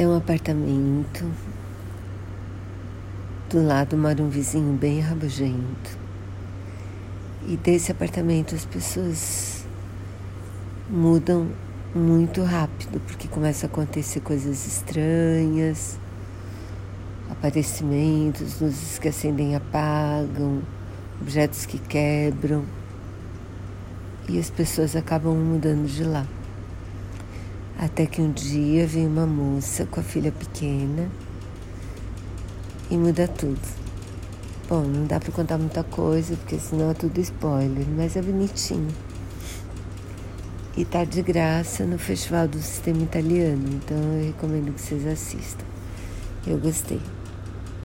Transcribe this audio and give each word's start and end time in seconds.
É 0.00 0.06
um 0.06 0.16
apartamento. 0.16 1.28
Do 3.50 3.66
lado 3.66 3.96
mora 3.96 4.22
um 4.22 4.28
vizinho 4.28 4.72
bem 4.74 5.00
rabugento. 5.00 5.98
E 7.48 7.56
desse 7.56 7.90
apartamento 7.90 8.54
as 8.54 8.64
pessoas 8.64 9.66
mudam 10.88 11.48
muito 11.92 12.44
rápido, 12.44 13.00
porque 13.08 13.26
começa 13.26 13.66
a 13.66 13.68
acontecer 13.68 14.20
coisas 14.20 14.68
estranhas, 14.68 15.98
aparecimentos, 17.28 18.60
luzes 18.60 19.00
que 19.00 19.08
acendem 19.08 19.50
e 19.50 19.54
apagam, 19.56 20.62
objetos 21.20 21.66
que 21.66 21.76
quebram. 21.76 22.64
E 24.28 24.38
as 24.38 24.48
pessoas 24.48 24.94
acabam 24.94 25.34
mudando 25.34 25.88
de 25.88 26.04
lá. 26.04 26.24
Até 27.78 28.06
que 28.06 28.20
um 28.20 28.32
dia 28.32 28.88
vem 28.88 29.06
uma 29.06 29.24
moça 29.24 29.86
com 29.86 30.00
a 30.00 30.02
filha 30.02 30.32
pequena 30.32 31.08
e 32.90 32.96
muda 32.96 33.28
tudo. 33.28 33.60
Bom, 34.68 34.82
não 34.82 35.06
dá 35.06 35.20
para 35.20 35.30
contar 35.30 35.58
muita 35.58 35.84
coisa, 35.84 36.34
porque 36.36 36.58
senão 36.58 36.90
é 36.90 36.94
tudo 36.94 37.20
spoiler, 37.20 37.86
mas 37.96 38.16
é 38.16 38.22
bonitinho. 38.22 38.88
E 40.76 40.84
tá 40.84 41.04
de 41.04 41.22
graça 41.22 41.84
no 41.84 41.98
Festival 41.98 42.48
do 42.48 42.58
Sistema 42.58 43.00
Italiano, 43.00 43.64
então 43.68 43.96
eu 43.96 44.26
recomendo 44.26 44.74
que 44.74 44.80
vocês 44.80 45.06
assistam. 45.06 45.64
Eu 46.48 46.58
gostei. 46.58 47.00